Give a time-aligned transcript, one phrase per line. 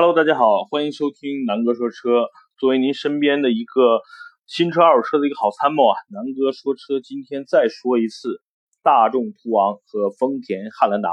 [0.00, 2.28] Hello，大家好，欢迎收听南哥说车。
[2.56, 4.00] 作为您身边的一个
[4.46, 8.40] 新车、二手车的一个好参谋啊，南哥说车今天再说一次
[8.84, 11.10] 大众途昂和丰田汉兰达。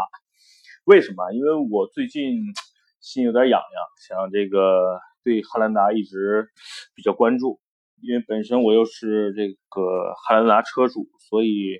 [0.83, 1.33] 为什么？
[1.33, 2.37] 因为我最近
[3.01, 6.49] 心有点痒痒，想这个对汉兰达一直
[6.95, 7.59] 比较关注，
[8.03, 11.79] 因为本身我又是这个汉兰达车主，所以，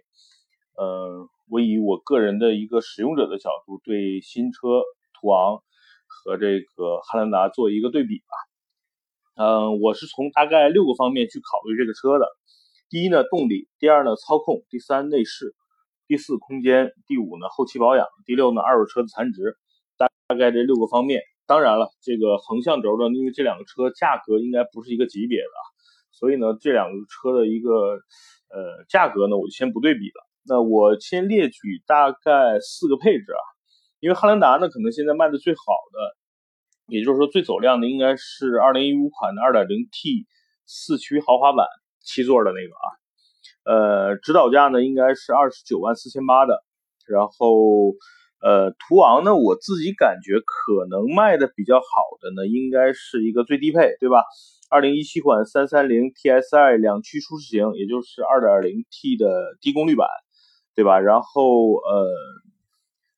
[0.75, 4.81] 呃，我以我个人的一个使用者的角度，对新车
[5.13, 5.61] 途昂。
[6.23, 9.43] 和这个汉兰达做一个对比吧。
[9.43, 12.25] 嗯，我是从大概六个方面去考虑这个车的。
[12.89, 15.47] 第一呢，动力；第二呢，操控；第三，内饰；
[16.07, 19.57] 第四，空间；第五呢，后期保养；第六呢，二手车的残值。
[19.97, 21.21] 大大概这六个方面。
[21.47, 25.51] 当然了，这个横向轴呢，因为这两个车价格应该不是一个级别的，
[26.11, 27.99] 所以呢，这两个车的一个
[28.49, 30.25] 呃价格呢，我就先不对比了。
[30.47, 33.54] 那我先列举大概四个配置啊。
[33.99, 36.15] 因为汉兰达呢，可能现在卖的最好的，
[36.87, 40.25] 也就是说最走量的，应该是2015款的 2.0T
[40.65, 41.65] 四驱豪华版
[42.01, 42.85] 七座的那个啊，
[43.65, 46.63] 呃，指导价呢应该是29万四千八的。
[47.07, 47.93] 然后，
[48.41, 51.85] 呃，途昂呢，我自己感觉可能卖的比较好
[52.19, 54.23] 的呢，应该是一个最低配，对吧
[54.71, 60.07] ？2017款 330TSI 两驱舒适型，也就是 2.0T 的低功率版，
[60.75, 60.99] 对吧？
[60.99, 62.05] 然后，呃。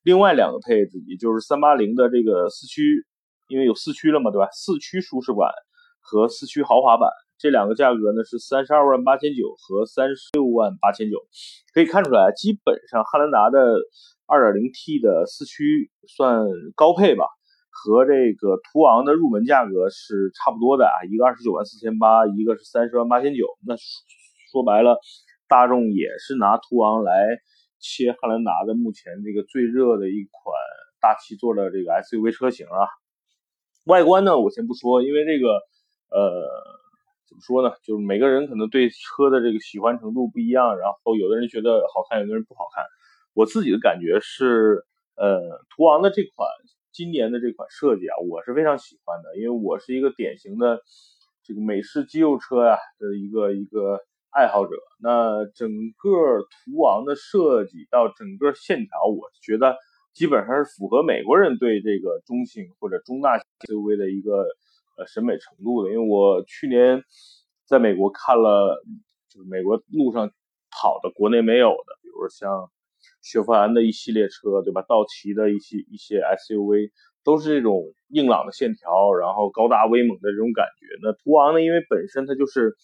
[0.07, 3.03] 另外两个配置，也就是三八零的这个四驱，
[3.49, 4.47] 因为有四驱了嘛，对吧？
[4.53, 5.51] 四驱舒适版
[5.99, 11.19] 和四驱豪华版这两个价格呢是三十二万八千九和三十六万八千九。
[11.73, 13.59] 可以看出来，基本上汉兰达的
[14.25, 17.25] 二点零 T 的四驱算高配吧，
[17.69, 23.43] 和这个途昂的入门价格是差不多的啊，一个二十九万四千八，一个是三十万八千九。
[23.67, 23.75] 那
[24.53, 24.97] 说白了，
[25.49, 27.11] 大众也是拿途昂来。
[27.79, 30.53] 切汉兰达的目前这个最热的一款
[30.99, 32.89] 大七座的这个 SUV 车型啊，
[33.85, 35.47] 外观呢我先不说，因为这个
[36.09, 36.47] 呃
[37.27, 42.83] 怎么说呢，就是每个人可能对车的这个喜欢程度不一样，然后有的人觉得好看，有的人不好看。
[43.33, 44.83] 我自己的感觉是，
[45.15, 45.39] 呃，
[45.69, 46.49] 途昂的这款
[46.91, 50.81] 今年的这款设计啊，我是非常喜欢的，因为我是一个典型的
[51.43, 53.99] 这个美式肌肉车呀的一个一个。
[54.37, 55.67] 爱好者，那整
[55.97, 56.11] 个
[56.43, 59.75] 途昂的设计到整个线条，我觉得
[60.13, 64.45] 基本上是符合美国人对这个中型或者中大型 SUV 的一个
[64.95, 65.89] 呃审美程度的。
[65.89, 67.01] 因为我去年
[67.65, 68.79] 在美国看了，
[69.27, 70.29] 就是美国路上
[70.69, 72.69] 跑的国内没有的，比如像
[73.23, 74.83] 雪佛兰的一系列车，对吧？
[74.83, 76.91] 道奇的一些一些 SUV
[77.23, 80.85] 都是这种硬朗的线条，然后高大威猛的这种感觉。
[81.01, 82.77] 那途昂呢，因为本身它就是。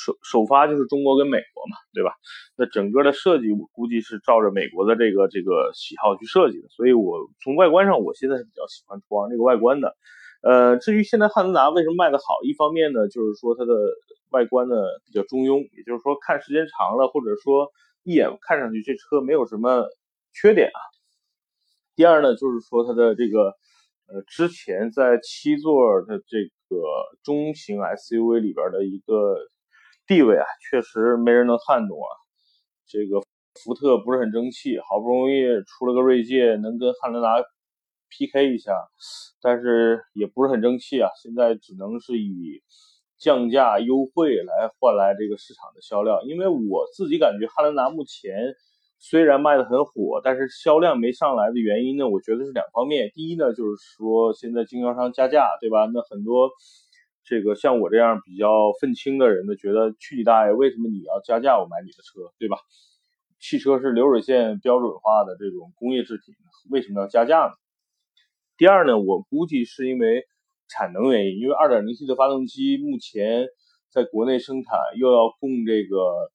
[0.00, 2.14] 首首发就是中国跟美国嘛，对吧？
[2.56, 9.94] 那整个的设计我估计是照着美国的这个这个喜好去设计的，所以我从外观上我现在是比较喜欢途昂这个外观的。
[10.40, 13.74] 呃，至于现在汉兰达为什么卖的好，一方面呢就是说它的
[14.30, 14.74] 外观呢
[15.04, 17.68] 比较中庸，也就是说看时间长了，或者说
[18.02, 19.84] 一眼看上去这车没有什么
[20.32, 20.80] 缺点啊。
[21.94, 23.52] 第二呢就是说它的这个
[24.08, 26.80] 呃之前在七座的这个
[27.22, 29.36] 中型 SUV 里边的一个。
[30.10, 32.10] 地位啊，确实没人能撼动啊。
[32.84, 33.20] 这个
[33.62, 37.36] 福特不是很争气，好不容易出了个锐界，能跟汉兰达
[38.08, 38.72] PK 一下，
[39.40, 41.08] 但是也不是很争气啊。
[41.22, 42.60] 现在只能是以
[43.18, 46.24] 降价优惠来换来这个市场的销量。
[46.24, 48.56] 因为我自己感觉汉兰达目前
[48.98, 53.12] 虽然卖的很火，但是销量没上来的原因呢，我觉得是两方面。
[53.14, 55.86] 第一呢，就是说现在经销商加价，对吧？
[55.94, 56.50] 那很多。
[57.30, 62.56] 这个像我这样比较愤青的人呢，觉得去你大爷，为什么你要加价我买你的车，对吧？
[63.38, 66.34] 汽车是流水线标准化的这种工业制品，
[66.70, 67.52] 为什么要加价呢？
[68.58, 70.26] 第二呢，我估计是因为
[70.68, 73.46] 产能原因，因为 2.0T 的发动机目前
[73.90, 76.32] 在国内生产，又要供这个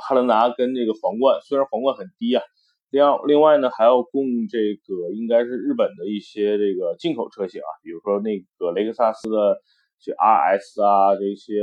[0.00, 2.42] 汉兰达跟这个皇冠，虽然皇冠很低啊，
[2.90, 9.60] 另另外呢还要供这个应该是日本的一些这个进口车型啊，比如说那个雷克萨斯的。
[9.98, 11.62] 这 RS 啊，这些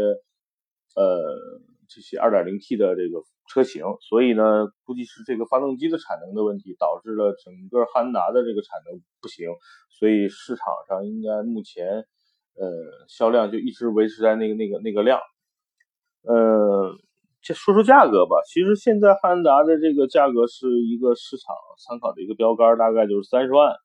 [0.96, 1.38] 呃，
[1.88, 9.48] 这些 2.0T 的这个车型，所以呢，估计是这个发动机的产能的问题，导致了整个汉兰达的这个产能不行，
[9.92, 11.86] 所以市场上应该目前
[12.58, 15.20] 呃销量就一直维持在那个那个那个量。
[16.24, 16.98] 呃，
[17.44, 21.54] 这说说价格吧，其实现在汉兰达的这个价格是一个市场
[21.86, 23.76] 参考的一个标杆，大概就是三十万。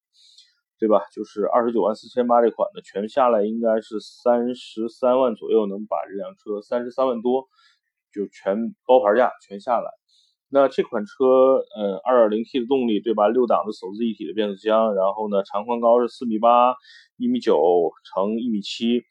[0.81, 1.03] 对吧？
[1.13, 7.49] 就是二十九万四千八这款的，全下来应该是三十三万左右，能把这辆车三十三万多
[8.15, 9.91] 就全包牌价全下来。
[10.49, 13.27] 那这款车，呃，2.0T 的动力，对吧？
[13.27, 16.77] 六档的手自一体的变速箱，然后呢，长宽高是四米八、
[17.17, 17.59] 一米九
[18.15, 19.03] 乘一米七，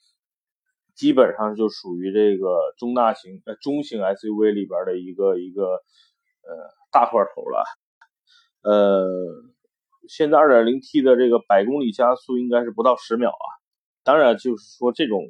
[0.97, 5.63] 基本上就属于这个中大型、呃中型 SUV 里边的一个一个
[6.41, 7.63] 呃大块头了。
[8.63, 9.05] 呃，
[10.09, 13.45] 现在 2.0T 的这个百公里加速应该是不到十秒啊。
[14.03, 15.21] 当然，就是说这种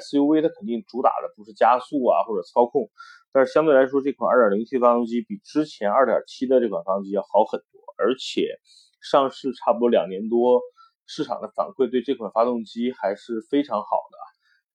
[0.00, 2.90] SUV 它肯定主打的不是加速啊或者操控。
[3.32, 8.58] 但是相对来说，这款 2.0T 发动机比之前2.7的这款发动机要好很多，而且
[9.00, 10.60] 上市差不多两年多，
[11.06, 14.29] 市场的反馈对这款发动机还是非常好的。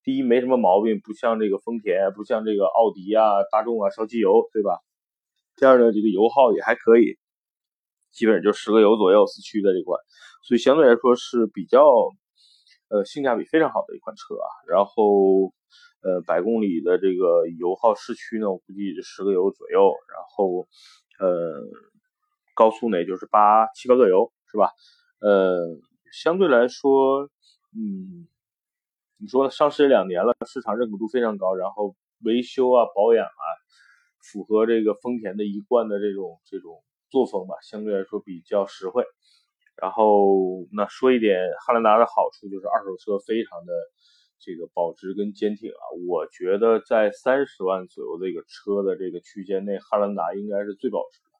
[0.06, 4.80] 第一，没什么毛病，不像这个丰田，不像这个奥迪啊、大众啊烧机油，对吧？
[5.58, 7.18] 第二呢，这个油耗也还可以，
[8.12, 10.00] 基本上就十个油左右，四驱的这款，
[10.44, 11.84] 所以相对来说是比较
[12.88, 14.48] 呃性价比非常好的一款车啊。
[14.70, 15.52] 然后。
[16.06, 20.68] 呃，百公里的这个油耗市区呢，我估计就十个油左右，然后，
[21.18, 21.64] 呃，
[22.54, 24.70] 高速呢也就是八七八个油，是吧？
[25.20, 25.58] 呃，
[26.14, 27.28] 相对来说，
[27.76, 28.28] 嗯，
[29.26, 33.46] 你说上市两年了，市场认可度非常高，然后维修啊、保养啊，
[34.22, 39.04] 符合这个丰田的一贯的这种这种作风吧，相对来说比较实惠。
[39.82, 43.74] 然后，那说一点汉兰达的好处，就是二手车非常的。
[44.38, 51.40] 这个保值跟坚挺啊，我觉得在三十万左右的一个车的这个区间内，汉兰达应该是最保值的。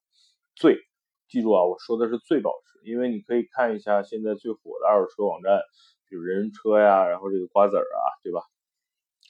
[0.56, 0.80] 最，
[1.28, 5.62] 记住啊，我说的是最保值，因为你可以看一下现在最火的二手车网站，
[6.10, 8.42] 比如人人车呀，然后这个瓜子儿啊，对吧？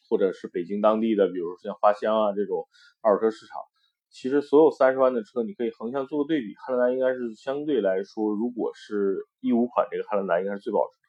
[0.10, 2.68] 或者是北京当地的，比如像花乡啊这种
[3.02, 3.62] 二手车市场，
[4.10, 11.00] 其实所有三十万的车，你可以横向做个对比，汉兰达应该是相对来说，如果是一五款这个汉兰达应该是最保值。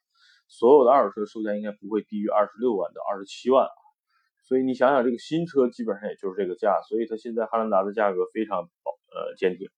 [0.48, 3.82] 所有的二手车售价应该不会低于二十六万到二十七万啊，
[4.44, 9.68] 所以你想想这个新车基本上也就是这个价，所以它现在汉兰达的价格非常保呃坚挺。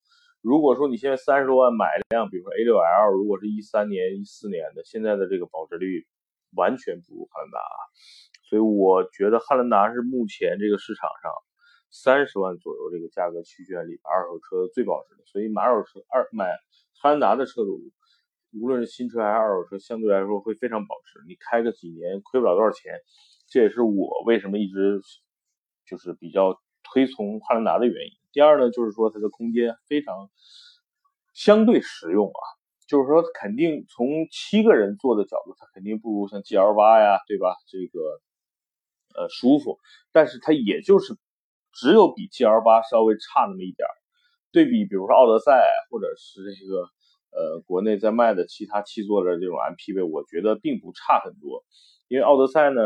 [0.49, 6.07] 如果说你现在三十多万买一辆，比如说 A6L，如果是一三年、一四年的，现在的这个保值率
[6.57, 7.81] 完全不如汉兰达啊，
[8.49, 11.31] 所以我觉得汉兰达是目前这个市场上
[11.91, 16.47] 三十万左右这个价格区间里二手车最保值的，所以买二手车二买
[16.99, 17.79] 汉兰达的车主。
[18.59, 21.21] 无论是新车还是二手车，相对来说会非常保值。
[21.29, 22.99] 你开个几年亏不了多少钱，
[23.47, 24.99] 这也是我为什么一直
[25.85, 28.13] 就是比较推崇汉兰达的原因。
[28.39, 30.31] 第二呢，就是说它的空间非常
[31.35, 32.41] 相对实用啊，
[32.87, 37.57] 就是说肯定从七个人坐的角度，它肯定不如像 GL 八呀，对吧？
[37.67, 37.99] 这个
[39.17, 39.81] 呃舒服，
[40.13, 41.17] 但是它也就是
[41.73, 43.89] 只有比 GL 八稍微差那么一点。
[44.53, 45.61] 对比，比如说奥德赛
[45.91, 46.89] 或者是这个。
[47.31, 51.63] 呃，国内在卖的其他七座的这种 MPV，我觉得并不差很多。
[52.09, 52.83] 因为奥德赛呢，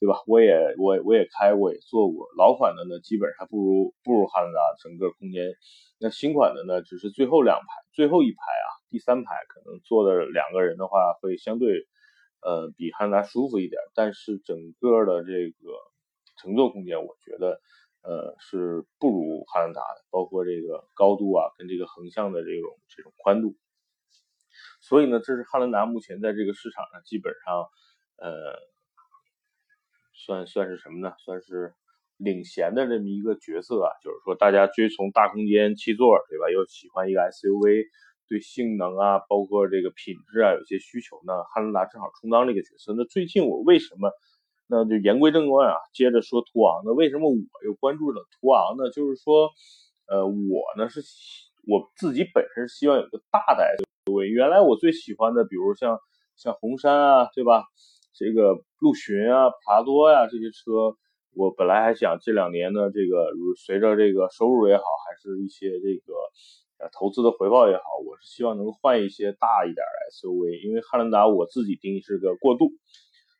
[0.00, 0.16] 对吧？
[0.26, 2.26] 我也我我也开过，也坐过。
[2.36, 5.54] 老款的呢，基本上不如不如汉兰达整个空间。
[6.00, 11.86] 那新款的呢，只是最后两排，最后一排啊，第三排可能坐的两个人的话，会相对
[12.40, 13.78] 呃比汉兰达舒服一点。
[13.94, 15.70] 但是整个的这个
[16.40, 17.60] 乘坐空间，我觉得。
[18.02, 23.54] 呃，是不如汉兰达的，包括这个高度啊，跟这个横向的这种这种宽度。
[24.80, 27.68] 所以呢，这是汉兰达目前在这个市场上基本上，
[28.16, 28.56] 呃，
[30.24, 31.14] 算算是什么呢？
[31.24, 31.72] 算是
[32.18, 33.90] 领衔的这么一个角色啊。
[34.04, 36.50] 就是说，大家追从大空间七座，对吧？
[36.52, 37.86] 又喜欢一个 SUV，
[38.28, 42.92] 对性能啊，包括这个品质啊，有些需求呢，汉兰达正好充当这个角色。
[42.96, 44.10] 那最近我为什么？
[44.72, 46.82] 那就言归正传啊，接着说途昂。
[46.84, 48.88] 那为什么我又关注了途昂呢？
[48.90, 49.50] 就是说，
[50.06, 51.00] 呃，我呢是
[51.66, 53.64] 我自己本身希望有个大的
[54.06, 54.26] SUV。
[54.26, 55.98] 原来我最喜欢的，比如像
[56.36, 57.64] 像红杉啊，对吧？
[58.20, 60.94] 这个陆巡啊、普拉多呀这些车，
[61.32, 66.12] 我本来还想这两年呢，这个随着这个收入也好，还是一些这个
[66.76, 70.68] 呃投资的回报也好，我是希望能换一些大一点的 SUV。
[70.68, 72.72] 因为汉兰达我自己定义是个过渡。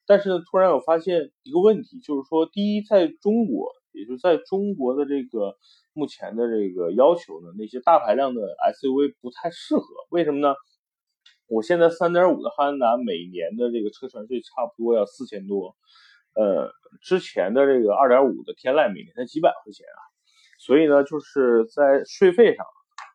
[0.06, 5.56] 但是呢，突然我发现一个问题，就是说，第一，在中国，也就是在中国的这个
[5.92, 9.84] 目前的这个要求呢，那些大排量的 SUV 不太适合。
[10.08, 10.54] 为什么呢？
[11.50, 15.76] 我现在3.5的汉兰达每年的这个车船税差不多要四千多，
[16.34, 16.70] 呃，
[17.02, 20.00] 之前的这个2.5的天籁每年才几百块钱啊，
[20.60, 22.64] 所以呢，就是在税费上，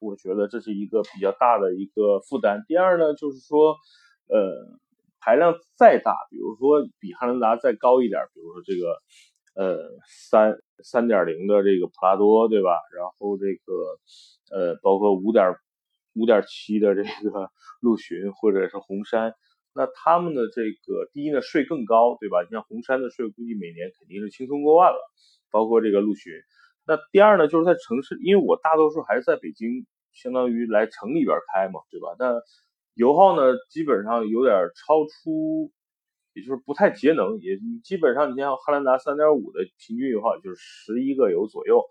[0.01, 2.63] 我觉得这是一个比较大的一个负担。
[2.67, 3.77] 第二呢，就是说，
[4.27, 4.77] 呃。
[5.25, 9.01] 排量再大，比如说比汉兰达再高一点，比如说这个
[9.55, 12.77] 呃三三点零的这个普拉多，对吧？
[12.95, 13.97] 然后这个
[14.55, 15.55] 呃包括五点
[16.15, 19.33] 五点七的这个 陆巡或者是红杉，
[19.73, 22.41] 那他们的这个第一呢税更高，对吧？
[22.43, 24.97] 你像红杉的税估计每年肯定是轻松过万了，
[25.51, 26.33] 包括这个陆巡，
[26.87, 32.15] 那第二呢，就是在城市，因为我大多数还是在北京，相当于来城里边开嘛，对吧？
[32.17, 32.41] 那
[32.93, 35.71] 油耗呢，基本上有点超出，
[36.33, 41.83] 也就是不太节能，也基本上你像汉兰达三点五的平均油耗就是十一个油左右，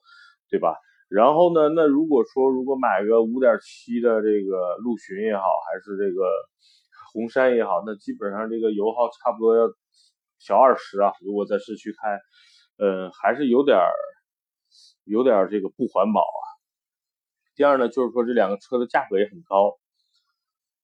[0.49, 0.77] 对吧？
[1.15, 6.27] 然后呢，那如果说如果买个五点七的这个陆巡也好，还是这个
[7.13, 9.63] 红山也好，那基本上这个油耗差不多要
[10.41, 11.13] 小二十啊。
[11.21, 12.19] 如果在市区开，
[12.79, 13.79] 嗯，还是有点
[15.05, 16.43] 有点这个不环保啊。
[17.55, 19.79] 第二呢，就是说这两个车的价格也很高。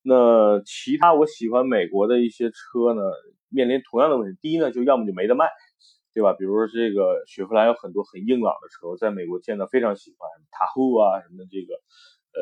[0.03, 3.03] 那其他我喜欢美国的一些车呢，
[3.49, 4.39] 面临同样的问题。
[4.41, 5.47] 第一呢，就要么就没得卖。
[6.13, 6.33] 对吧？
[6.35, 11.75] 比如说这个雪佛兰有很多很硬朗的车，在美国见到非常喜欢，塔后啊什么的，这个
[12.33, 12.41] 呃，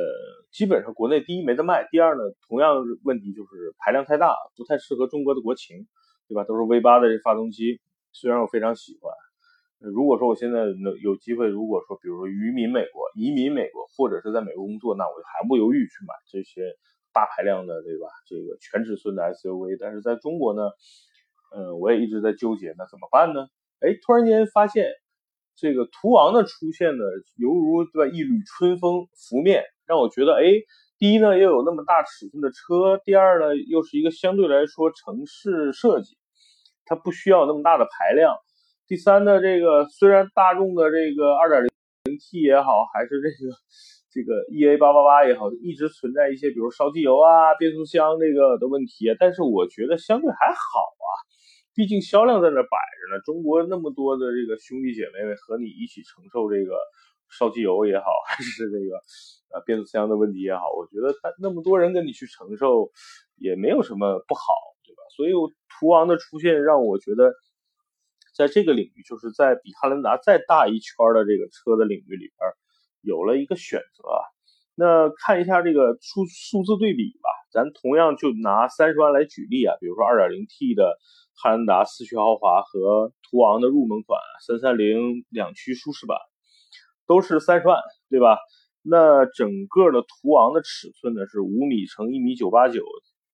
[0.50, 5.87] 基本上国内第一没得卖，第二呢，同样问题就是排量太大，不太适合中国的国情，
[6.28, 6.44] 对吧？
[6.44, 7.80] 都是 V 八的这发动机，
[8.12, 9.12] 虽然我非常喜欢，
[9.80, 16.75] 如果说我现在能有机会，如果说比如说移民美国，移民美国或者是在美国工作，那我就毫不犹豫去买这些
[17.12, 18.08] 大排量的，对吧？
[18.26, 20.62] 这个全尺寸的 SUV，但是在中国呢，
[21.56, 23.46] 嗯，我也一直在纠结，那怎么办呢？
[23.80, 24.87] 哎，突然间发现
[25.56, 27.04] 这个途昂的出现呢，
[27.37, 30.44] 犹如对吧一缕春风拂面，让我觉得哎，
[30.99, 36.16] 第一呢又有那么大尺寸的车，第二呢又是一个相对来说城市设计，
[36.85, 38.37] 它不需要那么大的排量，
[38.87, 43.54] 第三呢这个虽然大众的这个二点零 T 也好，还是这个
[44.11, 51.11] 这个 EA 八八八也好，一直存在一些比如烧机油啊、变速箱这个的问题，但是我觉得相对还好啊。
[51.78, 56.76] 毕竟销量在那摆着呢，中国那么多的这个兄弟姐妹们和你一起承受这个
[57.30, 58.97] 烧机油也好， 还是这个
[59.54, 62.90] 呃变速箱的问题也好，我觉得他那么多人跟你去承受
[63.37, 64.42] 也没有什么不好，
[64.82, 65.02] 对吧？
[65.14, 65.32] 所以
[65.78, 67.32] 途昂的出现让我觉得，
[68.35, 72.50] 在这个领域，就是在比汉兰达再大一圈的这个车的领域里边，
[73.02, 74.02] 有了一个选择。
[74.78, 80.97] 那看一下这个数数字对比吧，咱同样就拿三十万来举例啊，比如说二点零 T 的。
[81.40, 86.18] 汉兰达四驱豪华和途昂的入门款三三零两驱舒适版
[87.06, 87.78] 都是三十万，
[88.11, 88.38] 对吧？
[88.82, 92.82] 那整个的途昂的尺寸呢是五米乘一米九八九，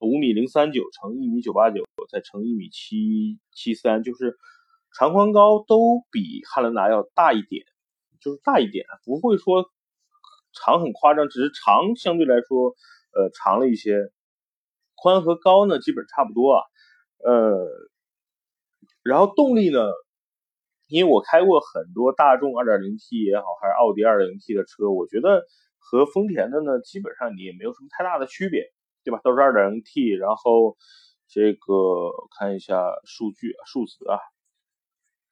[0.01, 1.83] 五米零三九乘一米九八九，
[2.13, 4.37] 再乘一米七七三，就是
[4.93, 7.65] 长宽高都比汉兰达要大一点，
[8.21, 9.71] 就是大一点，不会说
[10.55, 12.75] 长很夸张，只是长相对来说
[13.13, 13.99] 呃长了一些，
[14.97, 16.63] 宽和高呢基本差不多啊，
[17.25, 17.69] 呃。
[19.03, 19.81] 然后动力呢？
[20.89, 25.45] 因为我开过很多大众 2.0T 也好，还是奥迪 2.0T 的车，我觉得
[25.79, 28.73] 和丰田的呢，基本上你也没有什么太大的区别，
[29.05, 29.21] 对吧？
[29.23, 30.77] 都是 2.0T，然后
[31.29, 31.63] 这个
[32.39, 34.17] 看一下数据啊，数字啊。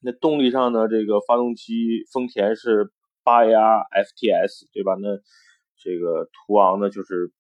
[0.00, 2.91] 那动力上呢，这个发动机丰田是
[3.25, 4.95] 8AR FTS，对吧？
[4.95, 5.19] 那
[5.76, 7.33] 这个途昂呢，就是。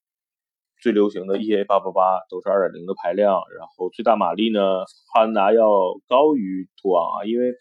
[0.82, 4.82] 最流行的 EA 八八八都是二点零的排量，然后最大马力呢，
[5.14, 5.62] 汉兰达要
[6.08, 7.54] 高于途昂啊，因为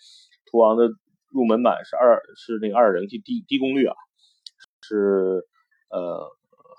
[0.50, 0.90] 途昂的
[1.30, 3.94] 入门版是二是那个二点零 T 低低功率啊，
[4.82, 5.46] 是
[5.92, 6.32] 呃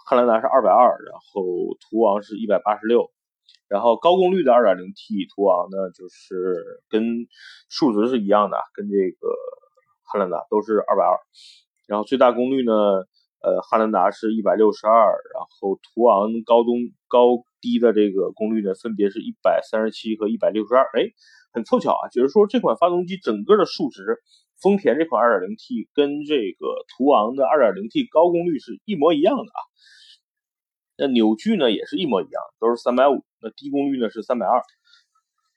[0.05, 1.45] 汉兰达是二百二，然后
[1.79, 3.13] 途昂是一百八十六，
[3.69, 7.29] 然后高功率的二点零 T 途昂呢，就是跟
[7.69, 9.29] 数值是一样的，跟这个
[10.13, 11.17] 汉兰达都是二百二，
[11.89, 12.73] 然后最大功率呢。
[13.45, 16.77] 呃，汉兰达是一百六十二，然后途昂高中
[17.09, 21.11] 高低的这个功率呢，分别是一百三十七和一百六十二，哎，
[21.53, 24.23] 很凑巧啊，就是说这款发动机整个的数值，
[24.63, 29.61] 丰田这款二点零 T 跟这个途昂的二点零 T 高功率是一模一样的啊，
[30.99, 34.63] 那扭矩呢也是一模一样，都是三百五，那低功率呢是三百二。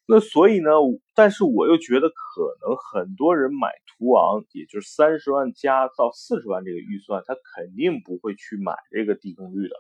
[0.08, 0.70] 那所以呢，
[1.16, 9.76] 但是我又觉得可能很多人买途昂，也就是三十万加到四十万这个预算，他肯定不会去买这个低功率的，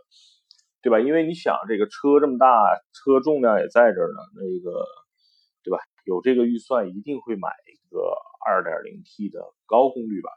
[0.81, 0.99] 对吧？
[0.99, 2.47] 因为你想，这个车这么大，
[2.91, 4.83] 车重量也在这儿呢，那个，
[5.63, 5.77] 对吧？
[6.05, 8.01] 有这个预算，一定会买一个
[8.47, 10.33] 二点零 T 的高功率版。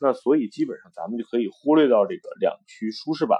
[0.00, 3.38] 那所以基本上咱们就可以忽略到这个两驱舒适版，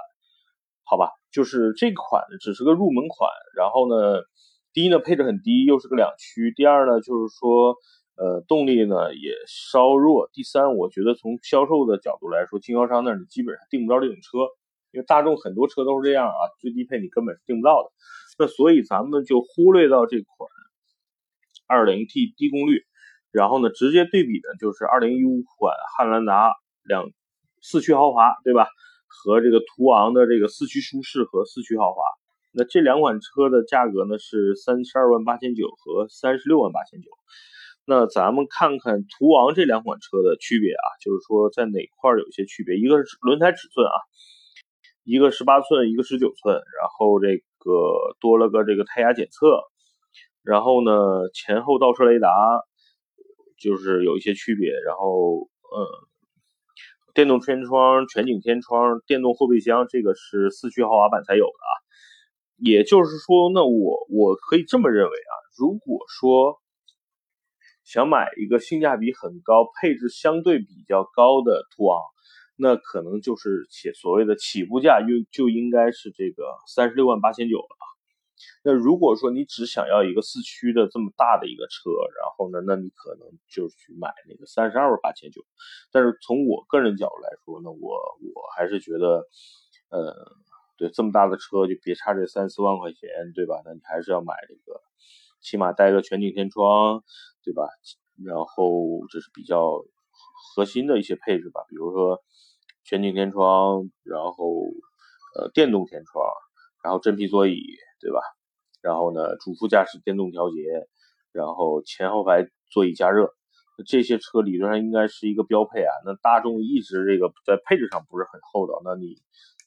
[0.83, 1.09] 好吧？
[1.31, 4.21] 就是这款只是个入门款，然后呢？
[4.71, 7.75] 第一呢，配置很低，又是个两驱；第二呢，就是说，
[8.15, 14.37] 呃，动力呢也稍弱；第三，我觉得从销售的角度来说，经销商那儿你基本上订不着这种车，
[14.91, 17.89] 因为大众很多车都是这样啊，最低配你根本是订不到的。
[18.37, 20.49] 那所以咱们就忽略到这款
[21.67, 22.85] 2.0T 低功率，
[23.31, 27.09] 然后呢，直接对比的就是2015款汉兰达两
[27.61, 28.67] 四驱豪华，对吧？
[29.07, 32.01] 和这个途昂的这个四驱舒适和四驱豪华。
[32.51, 37.09] 那这两款车的价格呢是三十二万八千九和三十六万八千九。
[37.85, 43.97] 那咱们看看途昂这两款车的区别啊，就是说在哪块有一些区别，一个是轮胎尺寸啊，
[45.03, 49.63] 一个十八寸，一个十九寸，然后这个多了个这个胎压检测，
[50.43, 52.29] 然后呢前后倒车雷达
[53.59, 55.87] 就是有一些区别，然后呃
[57.13, 61.71] 电动天窗、全景天窗、电动后备箱，这个是四驱豪华版才有的啊。
[62.61, 66.59] 也就是说，那我我可以这么认为啊，如果说。
[67.85, 71.99] 想买一个性价比很高、配置相对比较高的途昂，
[72.55, 77.85] 那可能就是起所谓的起步价，就就应该是这个三十六万八千九了吧。
[78.63, 85.41] 那如果说你只想要一个四驱的这么大的一个车，然后呢，那你可能就去买那个三十二万八千九。
[85.91, 89.25] 但是从我个人角度来说呢，我我还是觉得，
[89.89, 90.13] 呃，
[90.79, 93.61] 对这么大的车就别差这三四万块钱，对吧？
[93.63, 94.81] 那你还是要买这个，
[95.39, 97.03] 起码带个全景天窗。
[97.41, 97.63] 对吧？
[98.23, 99.81] 然后这是比较
[100.53, 102.21] 核心的一些配置吧，比如说
[102.83, 104.65] 全景天窗，然后
[105.35, 106.23] 呃电动天窗，
[106.83, 107.59] 然后真皮座椅，
[107.99, 108.19] 对吧？
[108.83, 110.57] 然后呢主副驾驶电动调节，
[111.31, 113.33] 然后前后排座椅加热，
[113.87, 115.91] 这些车理论上应该是一个标配啊。
[116.05, 119.15] 那大众一直这个在配置上不是很厚道，那你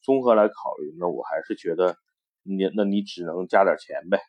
[0.02, 1.96] 综合来考虑，那我还是觉得
[2.42, 4.20] 你那你只能加点钱呗，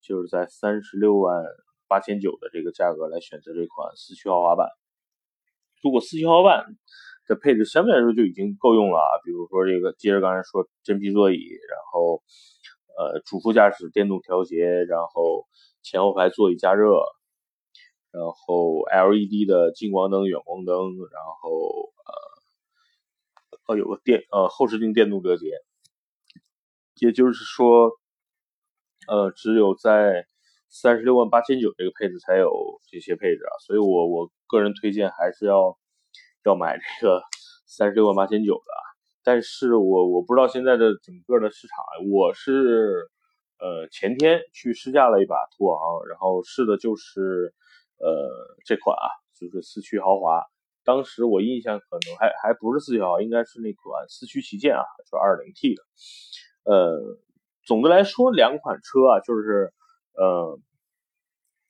[0.00, 1.44] 就是在三十六万。
[1.88, 4.66] 八千九的这个价格来选择这款四驱豪华版，
[5.82, 6.64] 如果四驱豪华版
[7.28, 12.22] 的配置相对来说就已经够用了啊，比如说这个接着刚才说真皮座椅，然后
[12.96, 15.46] 呃主副驾驶电动调节，然后
[15.82, 16.96] 前后排座椅加热，
[18.10, 20.74] 然后 LED 的近光灯、远光灯，
[21.12, 22.12] 然后呃
[23.76, 25.52] 有个电呃后视镜电动折叠，
[26.96, 27.90] 也就是说
[29.08, 30.26] 呃只有在
[30.68, 35.78] 三十六万八千九这个配置才有这些配置啊，所以我我个人推荐还是要
[36.44, 37.22] 要买这个
[37.66, 38.72] 三十六万八千九的。
[39.22, 41.76] 但是我我不知道现在的整个的市场，
[42.10, 43.10] 我是
[43.58, 47.54] 呃前天去试驾了一把途昂，然后试的就是
[47.98, 49.06] 呃这款啊，
[49.38, 50.42] 就是四驱豪华。
[50.84, 55.82] 当时我印象可能还还不是四驱豪华，应该是那款四驱旗舰啊，就二零 T 的。
[56.64, 57.00] 呃，
[57.64, 59.72] 总的来说两款车啊，就是。
[60.14, 60.60] 呃，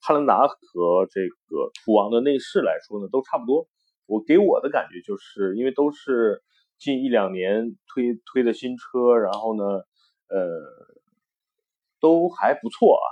[0.00, 3.68] 汉兰达和这个途昂的内饰来说呢，都差不多。
[4.06, 6.42] 我给我的感觉就是，因为都是
[6.76, 9.62] 近一两年推推的新车，然后呢，
[10.26, 10.40] 呃，
[12.00, 13.06] 都还不错啊。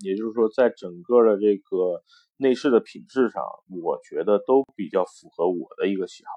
[0.00, 2.02] 也就是说，在整个的这个
[2.36, 3.42] 内饰的品质上，
[3.82, 6.30] 我觉得都比较符合我的一个喜好。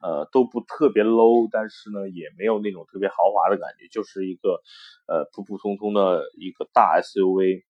[0.00, 4.62] 呃，都不特别 low，但是呢，也没有那种特别豪华的感觉，就是一个
[5.08, 7.64] 呃普普通通的一个大 SUV。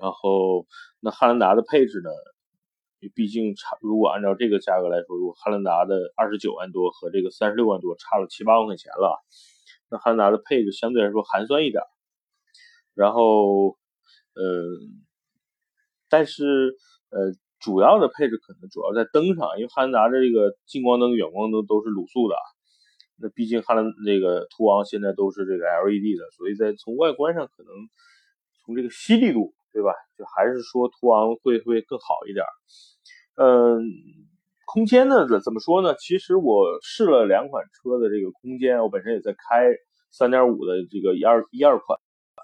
[0.00, 0.66] 然后，
[0.98, 2.10] 那汉兰达的配置呢？
[3.14, 9.18] 毕竟差，如果按照这个价格来说，如果汉兰达的二十九万多和这个三十六万多差了七八万块钱了，
[9.88, 11.82] 那汉兰达的配置相对来说寒酸一点。
[12.92, 13.78] 然后，
[14.34, 15.04] 嗯，
[16.08, 16.74] 但是
[17.10, 22.34] 呃，主要的配置可能主要在灯上，因为汉兰达的这个近光灯、远光灯都是卤素的。
[23.22, 27.72] 那毕竟汉兰那个途昂现在都是这个 LED 的，所以在从外观上可能
[28.64, 29.54] 从这个犀利度。
[29.72, 29.92] 对吧？
[30.18, 32.44] 就还是说途昂会会更好一点。
[33.36, 33.86] 嗯，
[34.66, 35.94] 空间呢怎怎么说呢？
[35.94, 39.70] 其实我试了两款车的这个空间，我本身也在开
[40.10, 41.96] 三点五的这个一二一二款
[42.34, 42.42] 啊，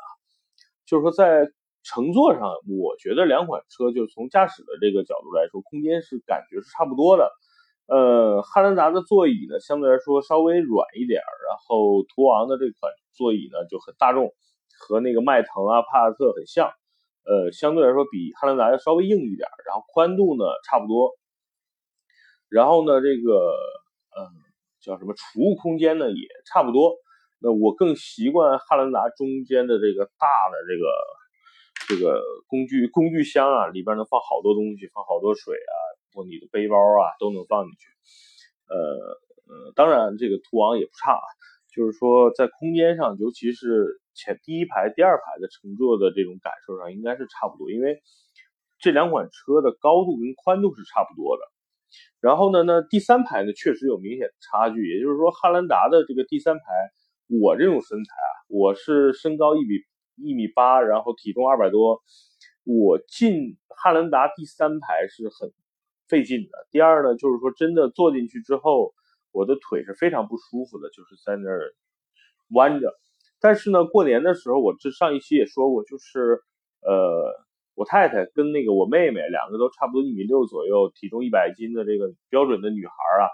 [0.87, 1.51] 就是说在
[1.87, 7.31] 乘坐上，我觉得两款车就从驾驶的这个角度来说，空间是感觉是差不多的。
[7.87, 14.35] 呃，汉兰达的座椅呢相对来说稍微软一点，然后途昂的这款座椅呢就很大众，
[14.81, 16.69] 和那个迈腾啊、帕萨特很像。
[17.25, 21.11] 呃，相对来说比汉兰达要稍微硬一点，然后宽度呢差不多，
[22.49, 23.55] 然后呢这个
[24.15, 24.27] 呃
[24.81, 26.95] 叫什么储物空间呢也差不多。
[27.39, 30.87] 那我更习惯汉兰达中间的这个大的这个
[31.89, 35.75] 这个工具工具箱啊，里边能放好多东西，放好多水啊，
[36.15, 37.89] 或你的背包啊都能放进去。
[38.69, 38.77] 呃
[39.49, 41.27] 呃，当然这个途昂也不差啊，
[41.75, 44.01] 就是说在空间上，尤其是。
[44.19, 48.01] 前第一排、第二排的乘坐的这种感受上应该是差不多，因为
[48.79, 51.43] 这两款车的高度跟宽度是差不多的。
[52.19, 56.65] 然后呢，那第三排呢确实有明显的差距，也就是说汉兰达的这个第三排，
[57.29, 59.75] 我这种身材啊，我是身高一米
[60.17, 62.03] 一米八，然后体重二百多，
[62.65, 65.53] 我进汉兰达第三排是很
[66.09, 66.67] 费劲的。
[66.71, 68.95] 第二呢，就是说真的坐进去之后，
[69.33, 71.75] 我的腿是非常不舒服的，就是在那儿
[72.55, 72.95] 弯着。
[73.39, 76.41] 但是呢，过年的时候，我这上一期也说过，就是，
[76.81, 77.35] 呃，
[77.75, 83.29] 我太太跟那个我妹妹两个都差不多一米六左右，体重一百斤的这个标准的女孩啊，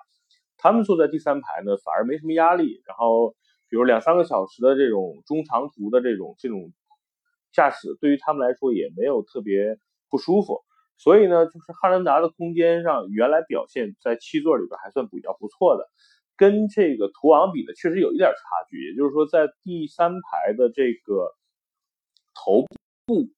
[0.58, 2.82] 她们坐在第三排呢，反而没什么压力。
[2.84, 3.34] 然后，
[3.72, 6.74] 比如两三个小时的这种中长途的这种这种
[7.52, 9.78] 驾驶，对于他们来说也没有特别
[10.10, 10.60] 不舒服。
[10.98, 15.88] 所以呢，就是汉兰达的空间上原来表现在七座里边还算比较不错的，
[16.36, 18.36] 跟这个途昂比呢，确实有一点差
[18.68, 18.90] 距。
[18.90, 21.32] 也就是说，在第三排的这个
[22.34, 22.66] 头
[23.06, 23.30] 部。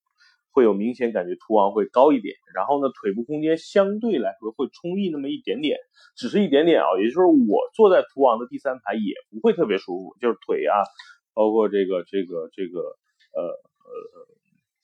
[0.54, 5.76] 会有明显感觉途昂会高一点，然后呢，腿部空间相对来说会充裕那么一点点，
[6.16, 6.86] 只是一点点啊。
[7.02, 10.78] 也就是我坐在途昂的第三排也不会特别舒服，就是腿啊，
[11.34, 12.78] 包括这个这个这个
[13.34, 13.92] 呃呃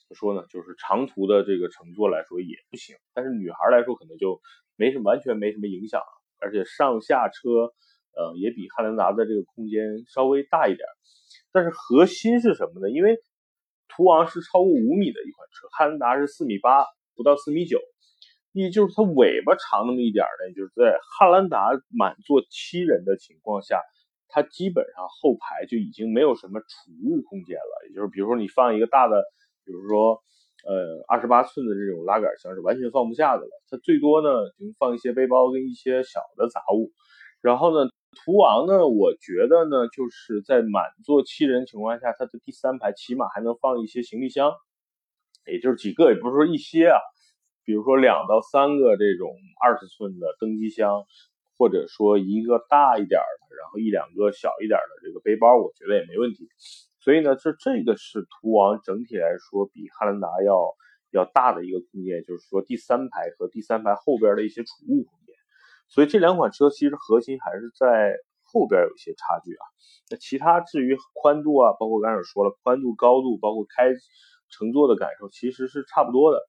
[0.01, 2.97] 怎么说呢，就是长途的这个乘坐来说也不行。
[3.15, 4.41] 但是女孩来说可能就
[4.75, 6.03] 没什么完全没什么影响，
[6.41, 7.71] 而且上下车
[8.19, 10.85] 呃也比汉兰达的这个空间稍微大一点。
[11.53, 12.91] 但是核心是什么呢？
[12.91, 13.19] 因为
[13.91, 17.79] 途昂是超过五米的一款车，汉兰达是四米八，不到四米九，
[18.53, 23.81] 也就是它尾巴长那么一点呢，就是在汉兰达满坐七人的情况下，
[24.29, 27.89] 它基本上后排就已经没有什么储物空间了。
[27.89, 29.23] 也就是比如说你放一个大的，
[29.65, 30.23] 比如说
[30.65, 36.93] 呃二十八寸的这种拉杆箱是完全放不下的了，它最多呢能放一些背包跟一些小的杂物，
[37.43, 37.91] 然后呢。
[38.13, 38.87] 途昂呢？
[38.89, 44.53] 我觉得呢，就是在满座七人情况下，它的第三排起码还能放一些行李箱，
[45.47, 46.99] 也就是几个，也不是说一些啊，
[47.65, 51.05] 比如说两到三个这种二十寸的登机箱，
[51.57, 56.49] 或者说一个大一点的，然后一两个小一点的这个背包，我觉得也没问题。
[56.99, 60.75] 所以呢，这这个是途昂整体来说比汉兰达要
[61.13, 65.20] 要大的一个空间，就是说第三排和第三排后边的一些储物空。
[65.91, 69.65] 所以这两款车其实核心还是在后边有一些差距啊。
[70.09, 73.91] 那其他至于宽度啊，包括刚才说了宽度、高度，包括开
[74.51, 76.41] 乘坐的感受，其实是差不多的。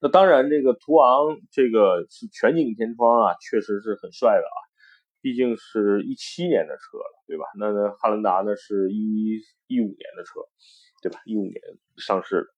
[0.00, 4.58] 那当然，这个途昂这个是全景天窗啊，确实是很帅的啊。
[5.20, 7.44] 毕竟是一七年的车了，对吧？
[7.58, 10.40] 那那汉兰达呢是一一五年的车，
[11.00, 11.20] 对吧？
[11.26, 11.54] 一五年
[11.96, 12.48] 上市的，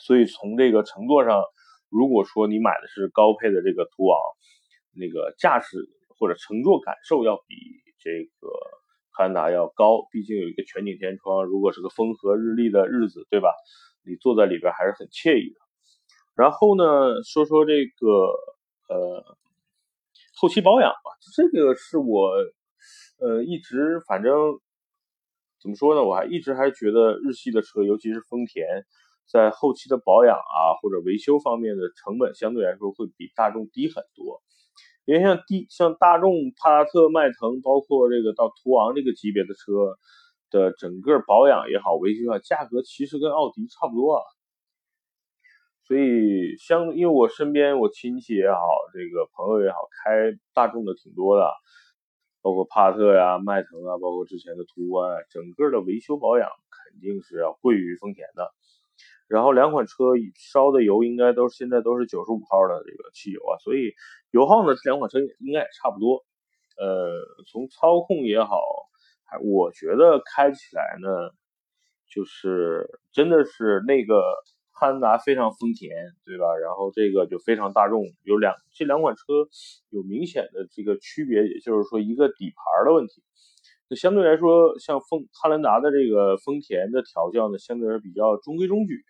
[0.00, 1.40] 所以从这个乘坐上。
[1.94, 4.18] 如果说你买的是高配的这个途昂，
[4.96, 5.78] 那个驾驶
[6.18, 7.54] 或者乘坐感受要比
[8.00, 8.48] 这个
[9.12, 13.48] 汉兰达要高，毕竟有一个全景天窗，如果是个风和日丽的日子，对吧？
[14.04, 15.60] 你坐在里边还是很惬意的。
[16.34, 18.08] 然后呢，说说这个
[18.88, 19.24] 呃
[20.34, 22.32] 后期保养吧，这个是我
[23.20, 24.32] 呃一直反正
[25.62, 28.66] 怎么说呢，我还一直还觉得日系的车，尤其是丰田。
[29.26, 34.42] 在后期的保养啊或者维修方面的成本相对来说会比大众低很多，
[35.04, 39.98] 因为像低像大众、帕萨特、迈腾，包括这个到途昂这个级别的车
[40.50, 44.22] 的整个保养也好、维修啊，价格其实跟奥迪差不多啊。
[45.86, 48.58] 所以相因为我身边我亲戚也好，
[48.94, 51.50] 这个朋友也好，开大众的挺多的，
[52.40, 58.50] 包括帕萨特呀、迈腾啊，包括之前的途观，整个的维修保养肯定是要贵于丰田的。
[59.26, 60.04] 然后两款车
[60.36, 63.94] 烧的油应该都现在都是九十五号的这个汽油啊，所以
[64.30, 66.24] 油耗呢这两款车应该也差不多。
[66.76, 68.58] 呃，从操控也好，
[69.24, 71.08] 还我觉得开起来呢，
[72.10, 74.20] 就是真的是那个
[74.72, 76.56] 汉兰达非常丰田，对吧？
[76.56, 79.22] 然后这个就非常大众，有两这两款车
[79.90, 83.22] 有明显的这个区别，也就是说一个底盘的问题。
[83.88, 89.04] 那相对来说，像丰汉兰达的这个丰田的调教呢，相对来说比较中规中矩。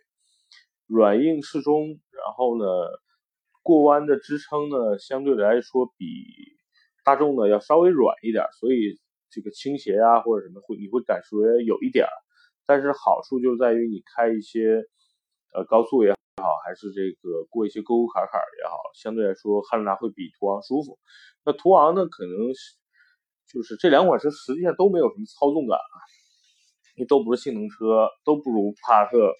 [0.86, 2.64] 软硬适中，然后呢，
[3.62, 6.04] 过弯的支撑呢，相对来说比
[7.04, 12.06] 大众呢要稍微软一点，所以这个倾斜啊或者什么会你会感觉有一点，
[12.66, 14.84] 但是好处就在于你开一些
[15.54, 20.98] 呃高速也好，还是这个过一些沟沟坎坎也好，相对来说汉兰达会比途昂舒服。
[21.44, 22.76] 那途昂呢，可能是
[23.52, 25.96] 就是这两款车实际上都没有什么操纵感啊，
[26.96, 29.32] 因为都不是性能车，都不如帕萨特。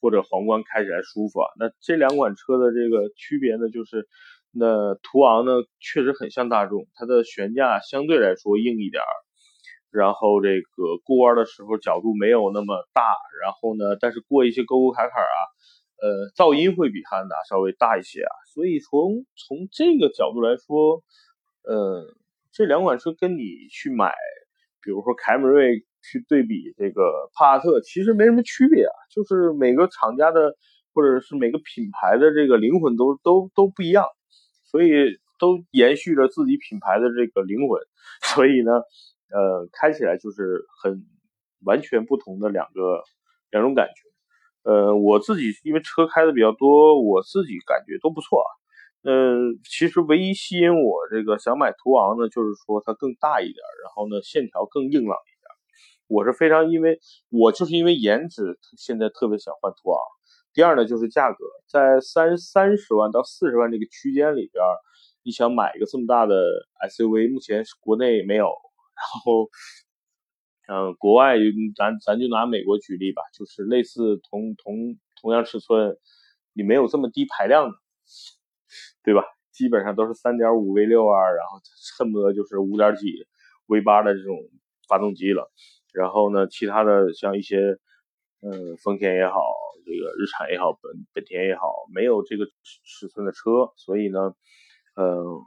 [0.00, 1.48] 或者皇冠开起来舒服啊？
[1.58, 4.08] 那这两款车的这个区别呢，就是
[4.50, 9.12] 那途昂呢确实很像大众，它的悬架相对来说硬一点儿，
[9.90, 13.02] 然后这个过弯的时候角度没有那么大，
[13.42, 15.38] 然后呢，但是过一些沟沟坎坎啊，
[16.00, 18.32] 呃，噪音会比汉兰达稍微大一些啊。
[18.54, 21.02] 所以从从这个角度来说，
[21.62, 22.06] 呃，
[22.52, 24.14] 这两款车跟你去买，
[24.82, 25.84] 比如说凯美瑞。
[26.02, 30.54] 去对比这个帕萨特，其实没什么区别啊，就是每个厂家的
[30.92, 34.04] 或者是每个品牌的这个灵魂都都都不一样，
[34.64, 37.80] 所以都延续着自己品牌的这个灵魂，
[38.34, 38.72] 所以呢，
[39.30, 41.04] 呃，开起来就是很
[41.64, 43.02] 完全不同的两个
[43.50, 44.70] 两种感觉。
[44.70, 48.50] 呃，我自己因为车开的比较多，我自己感觉都不错啊。
[49.02, 55.39] 呃，其实唯一吸引我这个想买途昂呢，就是说它更大一点，然后呢线条更硬朗一点。
[56.10, 59.98] 我是非常因为我就是因为颜值，现在特别想换途昂。
[60.52, 64.64] 第二呢就是价格，在三三十万到四十万这个区间里边，
[65.22, 66.34] 你想买一个这么大的
[66.90, 68.46] SUV，目前国内没有。
[68.46, 69.48] 然后，
[70.66, 71.36] 嗯，国外
[71.76, 75.96] 咱咱就拿美国举例吧，就是类似同同同样尺寸，
[76.52, 77.76] 你没有这么低排量的。
[79.02, 79.22] 对吧？
[79.52, 81.60] 基本上都是三点五 V 六啊，然后
[81.98, 83.26] 恨不得就是五点几
[83.66, 84.36] V 八的这种
[84.88, 85.50] 发动机了。
[85.94, 87.78] 然后呢，其他的像一些，
[88.40, 89.40] 嗯，丰田也好，
[89.84, 92.46] 这个日产也好，本本田也好，没有这个
[92.84, 93.72] 尺寸的车。
[93.76, 94.34] 所以呢，
[94.96, 95.40] 嗯，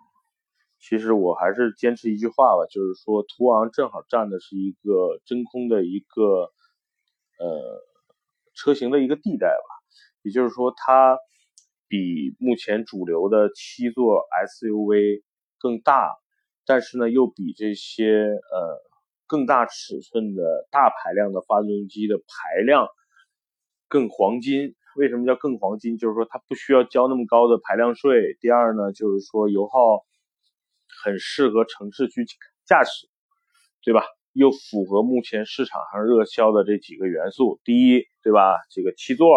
[0.80, 6.52] 其实我还是坚持一句话吧，就是说途昂正好占的是一个真空的一个，
[7.40, 7.82] 呃，
[8.54, 9.66] 车型的一个地带吧。
[10.24, 11.18] 也就是说它。
[11.90, 15.22] 比目前主流的七座 SUV
[15.60, 16.16] 更大，
[16.66, 18.82] 但是呢，又比这些呃
[19.34, 22.88] 更大尺寸的大排量的发动机的排量
[23.88, 24.76] 更黄金。
[24.96, 25.98] 为什么叫更黄金？
[25.98, 28.38] 就是说它不需要交那么高的排量税。
[28.40, 30.06] 第二呢，就是说油耗
[31.04, 32.26] 很适合城市去
[32.68, 33.10] 驾驶，
[33.82, 34.04] 对吧？
[34.34, 37.60] 又符合目前市场上热销的这几个元素。
[37.64, 38.60] 第一，对吧？
[38.70, 39.28] 这个七座。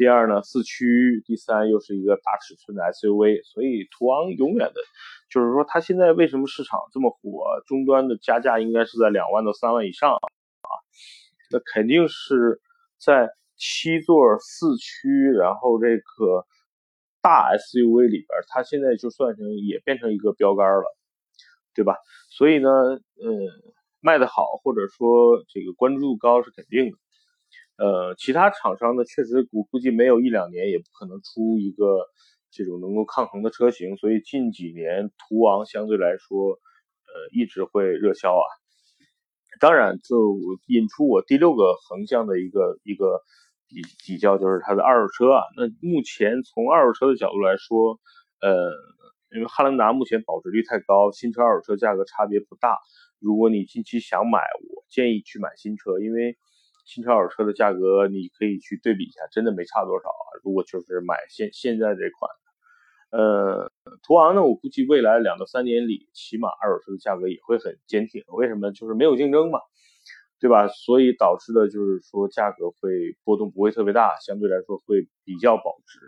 [0.00, 4.80] 第二呢，四驱；第三，又是一个大尺寸的 SUV，所以途昂永远的，
[5.28, 7.44] 就是说它现在为什么市场这么火？
[7.66, 10.72] 终端的加价应该是在两万到三万以上啊，
[11.52, 12.62] 那肯定是
[12.98, 16.46] 在七座四驱，然后这个
[17.20, 20.96] 大 SUV 里边，它现在就算成也变成一个标杆了，
[21.74, 21.96] 对吧？
[22.30, 23.02] 所以呢，呃，
[24.00, 26.96] 卖的好或者说这个关注度高是肯定的。
[27.80, 32.04] 呃，其他厂商呢，确实估估计没有一两年也不可能出一个
[32.50, 38.44] 这种能够抗衡的车型，所以近几年途昂相对来说，呃，一直会热销啊。
[39.60, 43.22] 当然，就引出我第六个横向的一个一个
[43.66, 45.42] 比比较，就是它的二手车啊。
[45.56, 47.98] 那目前从二手车的角度来说，
[48.42, 48.70] 呃，
[49.34, 52.76] 因为汉兰达目前保值率太高，新车二手车价格差别不大。
[53.20, 54.38] 如果你近期想买，
[54.68, 56.36] 我建议去买新车，因为。
[56.92, 60.26] 新车、二手车的价格，你可以去对比一下，真的没差多少啊。
[60.42, 62.28] 如果就是买现现在这款，
[63.12, 63.70] 呃，
[64.02, 68.24] 途昂呢，我估计未来两到三年里，起码二手车的价格也会很坚挺。
[68.28, 68.72] 为什么？
[68.72, 69.60] 就是没有竞争嘛，
[70.40, 70.66] 对吧？
[70.68, 76.00] 所以导致的就是说价格会波动不会特别大，相对来说会比较保值。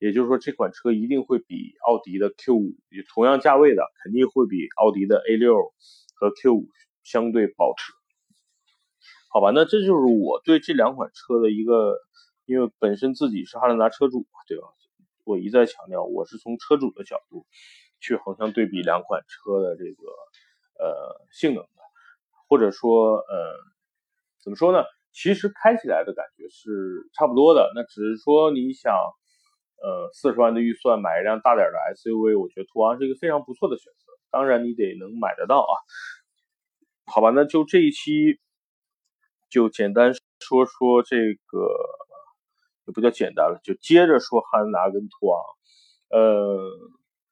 [0.00, 2.74] 也就是说，这款车一定会比奥迪的 Q5，
[3.12, 5.72] 同样价位的，肯定会比奥迪的 A6
[6.14, 6.68] 和 Q5
[7.02, 7.97] 相对保值。
[9.30, 11.98] 好吧，那这就是我对这两款车的一个，
[12.46, 14.68] 因为本身自己是汉兰达车主嘛，对吧？
[15.24, 17.44] 我一再强调，我是从车主的角度
[18.00, 20.08] 去横向对比两款车的这个
[20.82, 21.68] 呃性能的，
[22.48, 23.52] 或者说呃
[24.42, 24.82] 怎么说呢？
[25.12, 34.12] 其实开起来的感觉是差不多的，那只是说你想呃四十万的预算买一辆大点的 SUV，我觉得途昂是一个非常不错的选择。
[34.30, 35.74] 当然你得能买得到啊。
[37.04, 38.40] 好吧，那就这一期。
[39.50, 41.68] 就简单说说这个，
[42.86, 45.40] 也不叫简单了，就接着说汉兰达跟途昂。
[46.10, 46.58] 呃，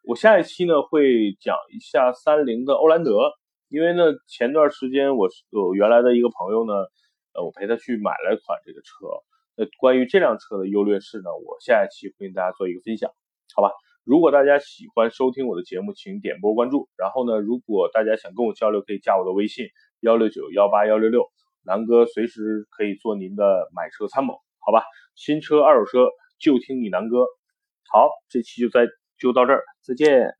[0.02, 3.18] 我下一期呢会讲一下三菱的欧蓝德，
[3.68, 6.72] 因为呢前段时间我有原来的一个朋友呢，
[7.34, 9.06] 呃，我陪他去买了一款这个车。
[9.56, 13.10] 那关于这辆车的优劣势呢，我下一期会跟大家做一个分享，
[13.54, 13.70] 好吧？
[14.04, 16.88] 如果大家喜欢收听我的节目，请点播关注。
[16.96, 19.66] 然后呢，如果大家想跟我交流，可以加我的微信
[20.00, 21.30] 幺六九幺八幺六六。
[21.66, 24.84] 南哥随时可以做您的买车参谋，好吧？
[25.16, 27.26] 新车、二手车就听你南哥。
[27.92, 28.86] 好，这期就在
[29.18, 30.36] 就到这儿，再见。